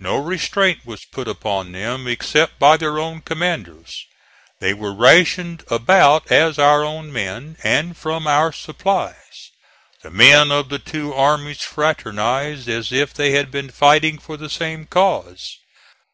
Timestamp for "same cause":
14.48-15.58